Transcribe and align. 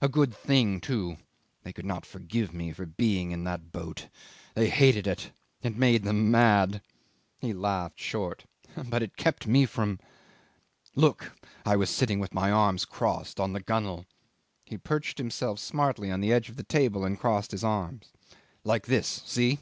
A 0.00 0.08
good 0.08 0.32
thing 0.34 0.80
too. 0.80 1.18
They 1.62 1.70
could 1.74 1.84
not 1.84 2.06
forgive 2.06 2.54
me 2.54 2.72
for 2.72 2.86
being 2.86 3.30
in 3.30 3.44
that 3.44 3.72
boat. 3.72 4.06
They 4.54 4.70
hated 4.70 5.06
it. 5.06 5.32
It 5.62 5.76
made 5.76 6.02
them 6.02 6.30
mad...." 6.30 6.80
He 7.42 7.52
laughed 7.52 8.00
short.... 8.00 8.46
"But 8.74 9.02
it 9.02 9.18
kept 9.18 9.46
me 9.46 9.66
from 9.66 9.98
Look! 10.94 11.36
I 11.66 11.76
was 11.76 11.90
sitting 11.90 12.20
with 12.20 12.32
my 12.32 12.50
arms 12.50 12.86
crossed, 12.86 13.38
on 13.38 13.52
the 13.52 13.60
gunwale!..." 13.60 14.06
He 14.64 14.78
perched 14.78 15.18
himself 15.18 15.58
smartly 15.58 16.10
on 16.10 16.22
the 16.22 16.32
edge 16.32 16.48
of 16.48 16.56
the 16.56 16.62
table 16.62 17.04
and 17.04 17.20
crossed 17.20 17.50
his 17.50 17.62
arms.... 17.62 18.14
"Like 18.64 18.86
this 18.86 19.20
see? 19.26 19.58